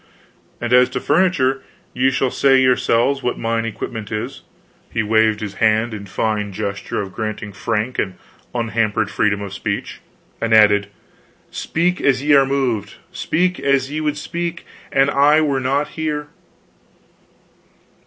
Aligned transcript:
"And 0.59 0.73
as 0.73 0.89
to 0.89 0.99
furniture, 0.99 1.61
ye 1.93 2.09
shall 2.09 2.31
say 2.31 2.59
yourselves 2.59 3.21
what 3.21 3.37
mine 3.37 3.65
equipment 3.65 4.11
is." 4.11 4.41
He 4.91 5.03
waved 5.03 5.41
his 5.41 5.53
hand 5.61 5.93
in 5.93 6.07
fine 6.07 6.51
gesture 6.53 6.99
of 7.03 7.13
granting 7.13 7.53
frank 7.53 7.99
and 7.99 8.15
unhampered 8.55 9.11
freedom 9.11 9.43
of 9.43 9.53
speech, 9.53 10.01
and 10.41 10.55
added: 10.55 10.87
"Speak 11.51 12.01
as 12.01 12.23
ye 12.23 12.33
are 12.33 12.47
moved; 12.47 12.95
speak 13.11 13.59
as 13.59 13.91
ye 13.91 14.01
would 14.01 14.17
speak; 14.17 14.65
an 14.91 15.07
I 15.11 15.39
were 15.39 15.59
not 15.59 15.89
here." 15.89 16.29